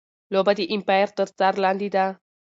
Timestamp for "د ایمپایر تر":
0.59-1.27